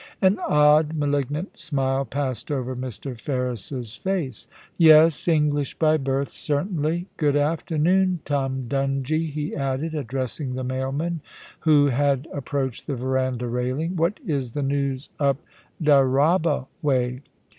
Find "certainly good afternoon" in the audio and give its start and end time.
6.29-8.21